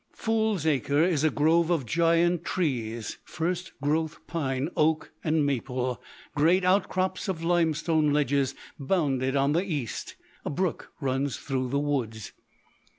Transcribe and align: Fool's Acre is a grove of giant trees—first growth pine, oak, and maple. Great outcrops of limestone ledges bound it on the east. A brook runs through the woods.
Fool's 0.13 0.65
Acre 0.65 1.03
is 1.03 1.23
a 1.23 1.29
grove 1.29 1.69
of 1.69 1.85
giant 1.85 2.43
trees—first 2.43 3.71
growth 3.83 4.17
pine, 4.25 4.67
oak, 4.75 5.11
and 5.23 5.45
maple. 5.45 6.01
Great 6.33 6.63
outcrops 6.63 7.27
of 7.27 7.43
limestone 7.43 8.11
ledges 8.11 8.55
bound 8.79 9.21
it 9.21 9.35
on 9.35 9.51
the 9.51 9.61
east. 9.63 10.15
A 10.43 10.49
brook 10.49 10.91
runs 11.01 11.37
through 11.37 11.69
the 11.69 11.77
woods. 11.77 12.31